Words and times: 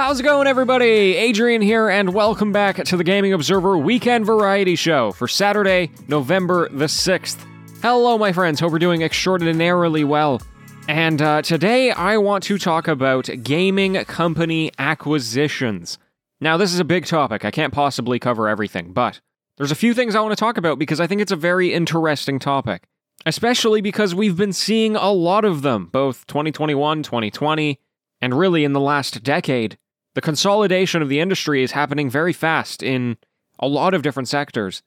How's 0.00 0.18
it 0.18 0.22
going, 0.22 0.46
everybody? 0.46 0.86
Adrian 1.14 1.60
here, 1.60 1.90
and 1.90 2.14
welcome 2.14 2.52
back 2.52 2.82
to 2.84 2.96
the 2.96 3.04
Gaming 3.04 3.34
Observer 3.34 3.76
Weekend 3.76 4.24
Variety 4.24 4.74
Show 4.74 5.12
for 5.12 5.28
Saturday, 5.28 5.90
November 6.08 6.70
the 6.70 6.86
6th. 6.86 7.36
Hello, 7.82 8.16
my 8.16 8.32
friends. 8.32 8.60
Hope 8.60 8.72
we're 8.72 8.78
doing 8.78 9.02
extraordinarily 9.02 10.02
well. 10.02 10.40
And 10.88 11.20
uh, 11.20 11.42
today 11.42 11.90
I 11.90 12.16
want 12.16 12.44
to 12.44 12.56
talk 12.56 12.88
about 12.88 13.28
gaming 13.42 14.02
company 14.06 14.72
acquisitions. 14.78 15.98
Now, 16.40 16.56
this 16.56 16.72
is 16.72 16.80
a 16.80 16.84
big 16.84 17.04
topic. 17.04 17.44
I 17.44 17.50
can't 17.50 17.74
possibly 17.74 18.18
cover 18.18 18.48
everything, 18.48 18.94
but 18.94 19.20
there's 19.58 19.70
a 19.70 19.76
few 19.76 19.92
things 19.92 20.14
I 20.14 20.22
want 20.22 20.32
to 20.32 20.40
talk 20.42 20.56
about 20.56 20.78
because 20.78 20.98
I 20.98 21.06
think 21.06 21.20
it's 21.20 21.30
a 21.30 21.36
very 21.36 21.74
interesting 21.74 22.38
topic. 22.38 22.84
Especially 23.26 23.82
because 23.82 24.14
we've 24.14 24.38
been 24.38 24.54
seeing 24.54 24.96
a 24.96 25.10
lot 25.10 25.44
of 25.44 25.60
them, 25.60 25.90
both 25.92 26.26
2021, 26.26 27.02
2020, 27.02 27.78
and 28.22 28.38
really 28.38 28.64
in 28.64 28.72
the 28.72 28.80
last 28.80 29.22
decade. 29.22 29.76
The 30.20 30.24
consolidation 30.24 31.00
of 31.00 31.08
the 31.08 31.18
industry 31.18 31.62
is 31.62 31.72
happening 31.72 32.10
very 32.10 32.34
fast 32.34 32.82
in 32.82 33.16
a 33.58 33.66
lot 33.66 33.94
of 33.94 34.02
different 34.02 34.28
sectors. 34.28 34.82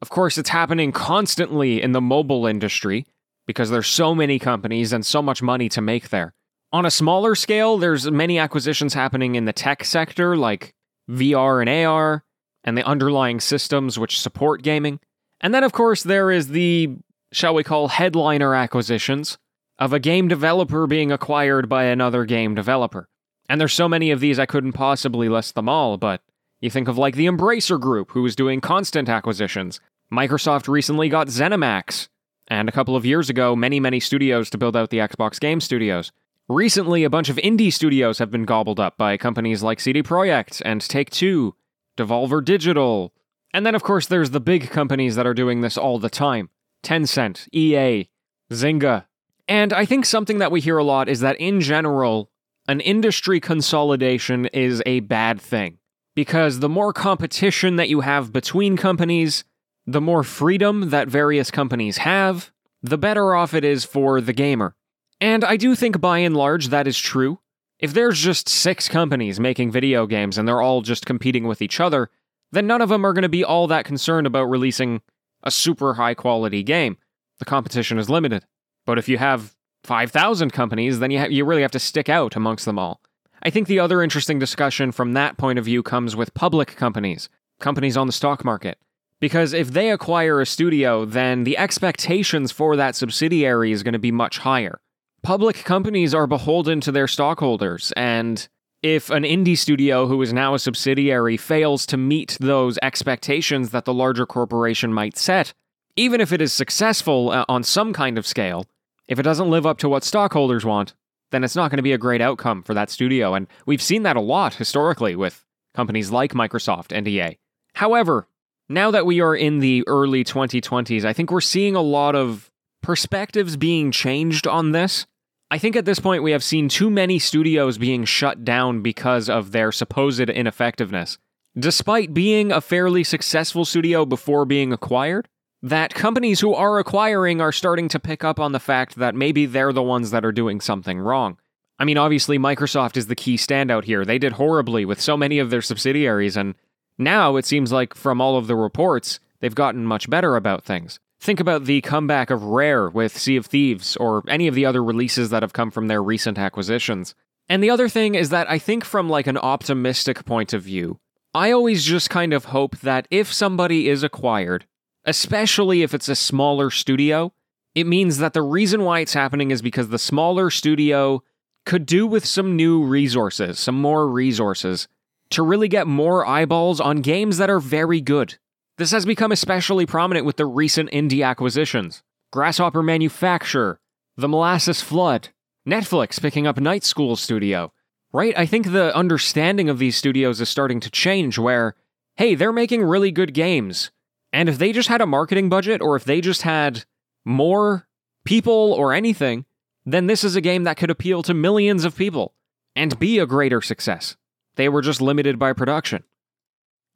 Of 0.00 0.08
course, 0.08 0.38
it's 0.38 0.48
happening 0.48 0.90
constantly 0.90 1.82
in 1.82 1.92
the 1.92 2.00
mobile 2.00 2.46
industry 2.46 3.04
because 3.46 3.68
there's 3.68 3.88
so 3.88 4.14
many 4.14 4.38
companies 4.38 4.94
and 4.94 5.04
so 5.04 5.20
much 5.20 5.42
money 5.42 5.68
to 5.68 5.82
make 5.82 6.08
there. 6.08 6.32
On 6.72 6.86
a 6.86 6.90
smaller 6.90 7.34
scale, 7.34 7.76
there's 7.76 8.10
many 8.10 8.38
acquisitions 8.38 8.94
happening 8.94 9.34
in 9.34 9.44
the 9.44 9.52
tech 9.52 9.84
sector 9.84 10.34
like 10.34 10.72
VR 11.10 11.60
and 11.60 11.68
AR 11.68 12.24
and 12.64 12.74
the 12.74 12.86
underlying 12.86 13.38
systems 13.38 13.98
which 13.98 14.18
support 14.18 14.62
gaming. 14.62 14.98
And 15.42 15.52
then 15.52 15.62
of 15.62 15.72
course 15.72 16.04
there 16.04 16.30
is 16.30 16.48
the 16.48 16.96
shall 17.32 17.54
we 17.54 17.64
call 17.64 17.88
headliner 17.88 18.54
acquisitions 18.54 19.36
of 19.78 19.92
a 19.92 20.00
game 20.00 20.26
developer 20.26 20.86
being 20.86 21.12
acquired 21.12 21.68
by 21.68 21.84
another 21.84 22.24
game 22.24 22.54
developer. 22.54 23.10
And 23.50 23.60
there's 23.60 23.72
so 23.72 23.88
many 23.88 24.12
of 24.12 24.20
these 24.20 24.38
I 24.38 24.46
couldn't 24.46 24.74
possibly 24.74 25.28
list 25.28 25.56
them 25.56 25.68
all, 25.68 25.96
but 25.96 26.22
you 26.60 26.70
think 26.70 26.86
of 26.86 26.96
like 26.96 27.16
the 27.16 27.26
Embracer 27.26 27.80
Group, 27.80 28.12
who 28.12 28.24
is 28.24 28.36
doing 28.36 28.60
constant 28.60 29.08
acquisitions. 29.08 29.80
Microsoft 30.12 30.68
recently 30.68 31.08
got 31.08 31.26
ZeniMax, 31.26 32.06
and 32.46 32.68
a 32.68 32.72
couple 32.72 32.94
of 32.94 33.04
years 33.04 33.28
ago, 33.28 33.56
many, 33.56 33.80
many 33.80 33.98
studios 33.98 34.50
to 34.50 34.58
build 34.58 34.76
out 34.76 34.90
the 34.90 34.98
Xbox 34.98 35.40
Game 35.40 35.60
Studios. 35.60 36.12
Recently, 36.48 37.02
a 37.02 37.10
bunch 37.10 37.28
of 37.28 37.38
indie 37.38 37.72
studios 37.72 38.20
have 38.20 38.30
been 38.30 38.44
gobbled 38.44 38.78
up 38.78 38.96
by 38.96 39.16
companies 39.16 39.64
like 39.64 39.80
CD 39.80 40.00
Projekt 40.00 40.62
and 40.64 40.80
Take 40.80 41.10
Two, 41.10 41.56
Devolver 41.96 42.44
Digital. 42.44 43.12
And 43.52 43.66
then, 43.66 43.74
of 43.74 43.82
course, 43.82 44.06
there's 44.06 44.30
the 44.30 44.38
big 44.38 44.70
companies 44.70 45.16
that 45.16 45.26
are 45.26 45.34
doing 45.34 45.60
this 45.60 45.76
all 45.76 45.98
the 45.98 46.08
time 46.08 46.50
Tencent, 46.84 47.48
EA, 47.50 48.08
Zynga. 48.52 49.06
And 49.48 49.72
I 49.72 49.84
think 49.86 50.06
something 50.06 50.38
that 50.38 50.52
we 50.52 50.60
hear 50.60 50.78
a 50.78 50.84
lot 50.84 51.08
is 51.08 51.18
that 51.18 51.40
in 51.40 51.60
general, 51.60 52.30
an 52.68 52.80
industry 52.80 53.40
consolidation 53.40 54.46
is 54.46 54.82
a 54.86 55.00
bad 55.00 55.40
thing. 55.40 55.78
Because 56.14 56.58
the 56.58 56.68
more 56.68 56.92
competition 56.92 57.76
that 57.76 57.88
you 57.88 58.00
have 58.00 58.32
between 58.32 58.76
companies, 58.76 59.44
the 59.86 60.00
more 60.00 60.22
freedom 60.22 60.90
that 60.90 61.08
various 61.08 61.50
companies 61.50 61.98
have, 61.98 62.52
the 62.82 62.98
better 62.98 63.34
off 63.34 63.54
it 63.54 63.64
is 63.64 63.84
for 63.84 64.20
the 64.20 64.32
gamer. 64.32 64.74
And 65.20 65.44
I 65.44 65.56
do 65.56 65.74
think 65.74 66.00
by 66.00 66.18
and 66.18 66.36
large 66.36 66.68
that 66.68 66.86
is 66.86 66.98
true. 66.98 67.40
If 67.78 67.94
there's 67.94 68.18
just 68.18 68.48
six 68.48 68.88
companies 68.88 69.40
making 69.40 69.70
video 69.70 70.06
games 70.06 70.36
and 70.36 70.46
they're 70.46 70.60
all 70.60 70.82
just 70.82 71.06
competing 71.06 71.46
with 71.46 71.62
each 71.62 71.80
other, 71.80 72.10
then 72.52 72.66
none 72.66 72.82
of 72.82 72.88
them 72.88 73.04
are 73.06 73.12
going 73.12 73.22
to 73.22 73.28
be 73.28 73.44
all 73.44 73.66
that 73.68 73.84
concerned 73.84 74.26
about 74.26 74.44
releasing 74.44 75.00
a 75.42 75.50
super 75.50 75.94
high 75.94 76.14
quality 76.14 76.62
game. 76.62 76.98
The 77.38 77.44
competition 77.44 77.98
is 77.98 78.10
limited. 78.10 78.44
But 78.84 78.98
if 78.98 79.08
you 79.08 79.18
have 79.18 79.54
5,000 79.84 80.52
companies, 80.52 80.98
then 80.98 81.10
you, 81.10 81.18
ha- 81.20 81.28
you 81.28 81.44
really 81.44 81.62
have 81.62 81.70
to 81.72 81.78
stick 81.78 82.08
out 82.08 82.36
amongst 82.36 82.64
them 82.64 82.78
all. 82.78 83.00
I 83.42 83.50
think 83.50 83.66
the 83.66 83.78
other 83.78 84.02
interesting 84.02 84.38
discussion 84.38 84.92
from 84.92 85.14
that 85.14 85.38
point 85.38 85.58
of 85.58 85.64
view 85.64 85.82
comes 85.82 86.14
with 86.14 86.34
public 86.34 86.76
companies, 86.76 87.28
companies 87.58 87.96
on 87.96 88.06
the 88.06 88.12
stock 88.12 88.44
market. 88.44 88.78
Because 89.20 89.52
if 89.52 89.72
they 89.72 89.90
acquire 89.90 90.40
a 90.40 90.46
studio, 90.46 91.04
then 91.04 91.44
the 91.44 91.58
expectations 91.58 92.52
for 92.52 92.76
that 92.76 92.96
subsidiary 92.96 93.72
is 93.72 93.82
going 93.82 93.92
to 93.92 93.98
be 93.98 94.12
much 94.12 94.38
higher. 94.38 94.80
Public 95.22 95.64
companies 95.64 96.14
are 96.14 96.26
beholden 96.26 96.80
to 96.80 96.92
their 96.92 97.06
stockholders, 97.06 97.92
and 97.96 98.48
if 98.82 99.10
an 99.10 99.24
indie 99.24 99.58
studio 99.58 100.06
who 100.06 100.22
is 100.22 100.32
now 100.32 100.54
a 100.54 100.58
subsidiary 100.58 101.36
fails 101.36 101.84
to 101.86 101.98
meet 101.98 102.38
those 102.40 102.78
expectations 102.82 103.70
that 103.70 103.84
the 103.84 103.92
larger 103.92 104.24
corporation 104.24 104.94
might 104.94 105.18
set, 105.18 105.52
even 105.96 106.20
if 106.22 106.32
it 106.32 106.40
is 106.40 106.54
successful 106.54 107.30
uh, 107.30 107.44
on 107.46 107.62
some 107.62 107.92
kind 107.92 108.16
of 108.16 108.26
scale, 108.26 108.64
if 109.10 109.18
it 109.18 109.24
doesn't 109.24 109.50
live 109.50 109.66
up 109.66 109.78
to 109.78 109.88
what 109.88 110.04
stockholders 110.04 110.64
want, 110.64 110.94
then 111.32 111.44
it's 111.44 111.56
not 111.56 111.70
going 111.70 111.78
to 111.78 111.82
be 111.82 111.92
a 111.92 111.98
great 111.98 112.22
outcome 112.22 112.62
for 112.62 112.74
that 112.74 112.90
studio. 112.90 113.34
And 113.34 113.48
we've 113.66 113.82
seen 113.82 114.04
that 114.04 114.16
a 114.16 114.20
lot 114.20 114.54
historically 114.54 115.16
with 115.16 115.44
companies 115.74 116.10
like 116.10 116.32
Microsoft 116.32 116.96
and 116.96 117.06
EA. 117.06 117.36
However, 117.74 118.28
now 118.68 118.92
that 118.92 119.04
we 119.04 119.20
are 119.20 119.34
in 119.34 119.58
the 119.58 119.84
early 119.88 120.22
2020s, 120.22 121.04
I 121.04 121.12
think 121.12 121.30
we're 121.30 121.40
seeing 121.40 121.74
a 121.74 121.82
lot 121.82 122.14
of 122.14 122.50
perspectives 122.82 123.56
being 123.56 123.90
changed 123.90 124.46
on 124.46 124.70
this. 124.70 125.06
I 125.50 125.58
think 125.58 125.74
at 125.74 125.84
this 125.84 125.98
point 125.98 126.22
we 126.22 126.30
have 126.30 126.44
seen 126.44 126.68
too 126.68 126.88
many 126.88 127.18
studios 127.18 127.78
being 127.78 128.04
shut 128.04 128.44
down 128.44 128.80
because 128.80 129.28
of 129.28 129.50
their 129.50 129.72
supposed 129.72 130.30
ineffectiveness. 130.30 131.18
Despite 131.58 132.14
being 132.14 132.52
a 132.52 132.60
fairly 132.60 133.02
successful 133.02 133.64
studio 133.64 134.06
before 134.06 134.44
being 134.44 134.72
acquired, 134.72 135.26
that 135.62 135.94
companies 135.94 136.40
who 136.40 136.54
are 136.54 136.78
acquiring 136.78 137.40
are 137.40 137.52
starting 137.52 137.88
to 137.88 138.00
pick 138.00 138.24
up 138.24 138.40
on 138.40 138.52
the 138.52 138.60
fact 138.60 138.96
that 138.96 139.14
maybe 139.14 139.46
they're 139.46 139.72
the 139.72 139.82
ones 139.82 140.10
that 140.10 140.24
are 140.24 140.32
doing 140.32 140.60
something 140.60 140.98
wrong. 140.98 141.36
I 141.78 141.84
mean, 141.84 141.98
obviously, 141.98 142.38
Microsoft 142.38 142.96
is 142.96 143.06
the 143.06 143.14
key 143.14 143.36
standout 143.36 143.84
here. 143.84 144.04
They 144.04 144.18
did 144.18 144.34
horribly 144.34 144.84
with 144.84 145.00
so 145.00 145.16
many 145.16 145.38
of 145.38 145.50
their 145.50 145.62
subsidiaries, 145.62 146.36
and 146.36 146.54
now 146.98 147.36
it 147.36 147.46
seems 147.46 147.72
like 147.72 147.94
from 147.94 148.20
all 148.20 148.36
of 148.36 148.46
the 148.46 148.56
reports, 148.56 149.18
they've 149.40 149.54
gotten 149.54 149.86
much 149.86 150.08
better 150.10 150.36
about 150.36 150.64
things. 150.64 151.00
Think 151.18 151.40
about 151.40 151.64
the 151.64 151.80
comeback 151.82 152.30
of 152.30 152.44
Rare 152.44 152.88
with 152.88 153.16
Sea 153.16 153.36
of 153.36 153.46
Thieves, 153.46 153.96
or 153.96 154.22
any 154.28 154.46
of 154.46 154.54
the 154.54 154.64
other 154.66 154.82
releases 154.82 155.30
that 155.30 155.42
have 155.42 155.52
come 155.52 155.70
from 155.70 155.88
their 155.88 156.02
recent 156.02 156.38
acquisitions. 156.38 157.14
And 157.48 157.62
the 157.62 157.70
other 157.70 157.88
thing 157.88 158.14
is 158.14 158.30
that 158.30 158.50
I 158.50 158.58
think 158.58 158.84
from 158.84 159.08
like 159.08 159.26
an 159.26 159.36
optimistic 159.36 160.24
point 160.24 160.52
of 160.52 160.62
view, 160.62 160.98
I 161.34 161.50
always 161.50 161.84
just 161.84 162.10
kind 162.10 162.32
of 162.32 162.46
hope 162.46 162.78
that 162.78 163.06
if 163.10 163.32
somebody 163.32 163.88
is 163.88 164.02
acquired, 164.02 164.66
especially 165.04 165.82
if 165.82 165.94
it's 165.94 166.08
a 166.08 166.14
smaller 166.14 166.70
studio, 166.70 167.32
it 167.74 167.86
means 167.86 168.18
that 168.18 168.32
the 168.32 168.42
reason 168.42 168.84
why 168.84 169.00
it's 169.00 169.14
happening 169.14 169.50
is 169.50 169.62
because 169.62 169.88
the 169.88 169.98
smaller 169.98 170.50
studio 170.50 171.22
could 171.64 171.86
do 171.86 172.06
with 172.06 172.24
some 172.24 172.56
new 172.56 172.82
resources, 172.82 173.58
some 173.58 173.80
more 173.80 174.08
resources, 174.08 174.88
to 175.30 175.42
really 175.42 175.68
get 175.68 175.86
more 175.86 176.26
eyeballs 176.26 176.80
on 176.80 177.00
games 177.00 177.38
that 177.38 177.50
are 177.50 177.60
very 177.60 178.00
good. 178.00 178.38
This 178.78 178.90
has 178.90 179.06
become 179.06 179.30
especially 179.30 179.86
prominent 179.86 180.26
with 180.26 180.36
the 180.36 180.46
recent 180.46 180.90
indie 180.90 181.24
acquisitions 181.24 182.02
Grasshopper 182.32 182.82
Manufacture, 182.82 183.80
The 184.16 184.28
Molasses 184.28 184.80
Flood, 184.80 185.28
Netflix 185.66 186.20
picking 186.20 186.46
up 186.46 186.58
Night 186.58 186.84
School 186.84 187.16
Studio. 187.16 187.72
Right? 188.12 188.36
I 188.36 188.46
think 188.46 188.72
the 188.72 188.94
understanding 188.96 189.68
of 189.68 189.78
these 189.78 189.96
studios 189.96 190.40
is 190.40 190.48
starting 190.48 190.80
to 190.80 190.90
change 190.90 191.38
where, 191.38 191.76
hey, 192.16 192.34
they're 192.34 192.52
making 192.52 192.82
really 192.82 193.12
good 193.12 193.34
games 193.34 193.92
and 194.32 194.48
if 194.48 194.58
they 194.58 194.72
just 194.72 194.88
had 194.88 195.00
a 195.00 195.06
marketing 195.06 195.48
budget 195.48 195.80
or 195.80 195.96
if 195.96 196.04
they 196.04 196.20
just 196.20 196.42
had 196.42 196.84
more 197.24 197.88
people 198.24 198.72
or 198.72 198.92
anything, 198.92 199.44
then 199.84 200.06
this 200.06 200.24
is 200.24 200.36
a 200.36 200.40
game 200.40 200.64
that 200.64 200.76
could 200.76 200.90
appeal 200.90 201.22
to 201.22 201.34
millions 201.34 201.84
of 201.84 201.96
people 201.96 202.34
and 202.76 202.98
be 202.98 203.18
a 203.18 203.26
greater 203.26 203.60
success. 203.60 204.16
They 204.56 204.68
were 204.68 204.82
just 204.82 205.00
limited 205.00 205.38
by 205.38 205.52
production. 205.52 206.04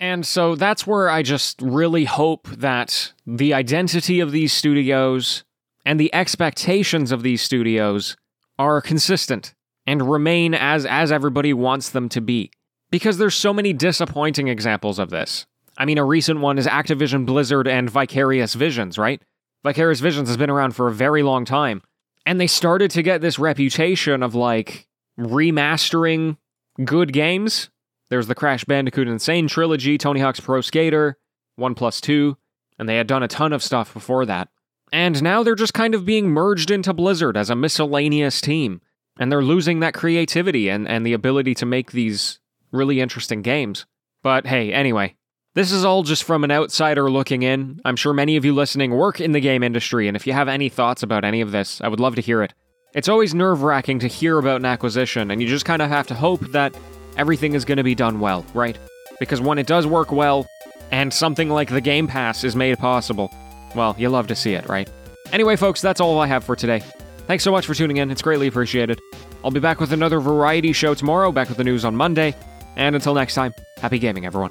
And 0.01 0.27
so 0.27 0.55
that's 0.55 0.87
where 0.87 1.09
I 1.09 1.23
just 1.23 1.63
really 1.63 2.05
hope 2.05 2.49
that 2.49 3.13
the 3.27 3.55
identity 3.55 4.21
of 4.21 4.33
these 4.33 4.53
studios 4.53 5.45
and 5.85 6.01
the 6.01 6.13
expectations 6.15 7.13
of 7.13 7.23
these 7.23 7.43
studios 7.43 8.17
are 8.59 8.81
consistent 8.81 9.55
and 9.87 10.11
remain 10.11 10.55
as 10.55 10.87
as 10.87 11.13
everybody 11.13 11.53
wants 11.53 11.91
them 11.91 12.09
to 12.11 12.21
be. 12.21 12.51
Because 12.91 13.19
there's 13.19 13.35
so 13.35 13.53
many 13.53 13.73
disappointing 13.73 14.49
examples 14.49 14.99
of 14.99 15.11
this. 15.11 15.47
I 15.77 15.85
mean, 15.85 15.99
a 15.99 16.05
recent 16.05 16.41
one 16.41 16.59
is 16.59 16.67
Activision 16.67 17.27
Blizzard 17.27 17.67
and 17.67 17.91
Vicarious 17.91 18.55
Visions, 18.55 18.99
right? 18.99 19.21
Vicarious 19.65 20.01
Visions 20.01 20.29
has 20.29 20.37
been 20.37 20.51
around 20.51 20.77
for 20.77 20.89
a 20.89 20.93
very 20.93 21.23
long 21.23 21.45
time. 21.45 21.83
And 22.27 22.41
they 22.41 22.47
started 22.47 22.91
to 22.93 23.03
get 23.03 23.21
this 23.21 23.39
reputation 23.39 24.23
of 24.23 24.35
like 24.35 24.87
remastering 25.19 26.37
good 26.85 27.13
games. 27.13 27.71
There's 28.11 28.27
the 28.27 28.35
Crash 28.35 28.65
Bandicoot 28.65 29.09
N. 29.09 29.19
Sane 29.19 29.49
trilogy, 29.49 29.99
Tony 29.99 30.21
Hawk's 30.21 30.41
Pro 30.41 30.61
Skater, 30.61 31.19
1 31.57 31.75
plus 31.75 32.01
2, 32.01 32.37
and 32.79 32.89
they 32.89 32.97
had 32.97 33.07
done 33.07 33.23
a 33.23 33.29
ton 33.29 33.53
of 33.53 33.63
stuff 33.63 33.93
before 33.93 34.27
that. 34.27 34.49
And 34.93 35.23
now 35.23 35.43
they're 35.43 35.55
just 35.55 35.75
kind 35.75 35.95
of 35.95 36.05
being 36.05 36.29
merged 36.29 36.71
into 36.71 36.93
Blizzard 36.93 37.37
as 37.37 37.51
a 37.51 37.57
miscellaneous 37.57 38.41
team. 38.41 38.81
And 39.19 39.31
they're 39.31 39.43
losing 39.43 39.81
that 39.81 39.95
creativity 39.95 40.69
and, 40.69 40.89
and 40.89 41.05
the 41.07 41.13
ability 41.13 41.55
to 41.57 41.67
make 41.67 41.93
these 41.93 42.41
really 42.73 43.01
interesting 43.01 43.43
games. 43.43 43.87
But 44.23 44.47
hey, 44.47 44.73
anyway, 44.73 45.17
this 45.55 45.71
is 45.71 45.85
all 45.85 46.03
just 46.03 46.25
from 46.25 46.43
an 46.43 46.51
outsider 46.51 47.09
looking 47.09 47.43
in. 47.43 47.81
I'm 47.85 47.97
sure 47.97 48.13
many 48.13 48.37
of 48.37 48.45
you 48.45 48.53
listening 48.53 48.91
work 48.91 49.21
in 49.21 49.33
the 49.33 49.41
game 49.41 49.63
industry, 49.63 50.09
and 50.09 50.17
if 50.17 50.27
you 50.27 50.33
have 50.33 50.49
any 50.49 50.69
thoughts 50.69 51.03
about 51.03 51.25
any 51.25 51.41
of 51.41 51.53
this, 51.53 51.81
I 51.81 51.89
would 51.89 52.01
love 52.01 52.17
to 52.17 52.21
hear 52.21 52.43
it. 52.43 52.53
It's 52.93 53.09
always 53.09 53.35
nerve 53.35 53.63
wracking 53.63 54.01
to 54.01 54.09
hear 54.09 54.39
about 54.39 54.61
an 54.61 54.67
acquisition, 54.67 55.31
and 55.31 55.41
you 55.41 55.49
just 55.49 55.65
kind 55.65 55.81
of 55.81 55.89
have 55.89 56.09
to 56.09 56.15
hope 56.15 56.41
that 56.53 56.77
everything 57.17 57.55
is 57.55 57.65
going 57.65 57.79
to 57.79 57.85
be 57.85 57.95
done 57.95 58.19
well, 58.19 58.45
right? 58.53 58.77
Because 59.21 59.41
when 59.41 59.59
it 59.59 59.67
does 59.69 59.87
work 59.87 60.11
well, 60.11 60.47
and 60.91 61.13
something 61.13 61.49
like 61.49 61.71
the 61.71 61.81
Game 61.81 62.09
Pass 62.09 62.43
is 62.43 62.57
made 62.57 62.77
possible, 62.79 63.33
well, 63.77 63.95
you 63.97 64.09
love 64.09 64.27
to 64.29 64.35
see 64.35 64.55
it, 64.55 64.69
right? 64.69 64.91
Anyway, 65.33 65.55
folks, 65.55 65.81
that's 65.81 66.01
all 66.01 66.21
I 66.21 66.27
have 66.27 66.45
for 66.45 66.57
today. 66.57 66.83
Thanks 67.27 67.45
so 67.45 67.53
much 67.53 67.65
for 67.67 67.75
tuning 67.75 67.99
in, 67.99 68.11
it's 68.11 68.23
greatly 68.23 68.49
appreciated. 68.49 69.01
I'll 69.45 69.51
be 69.51 69.61
back 69.61 69.81
with 69.81 69.93
another 69.93 70.19
variety 70.19 70.73
show 70.73 70.95
tomorrow, 70.95 71.31
back 71.31 71.49
with 71.49 71.59
the 71.59 71.65
news 71.65 71.85
on 71.85 71.95
Monday, 71.95 72.35
and 72.75 72.97
until 72.97 73.15
next 73.15 73.35
time, 73.35 73.55
happy 73.79 74.01
gaming, 74.01 74.27
everyone. 74.27 74.51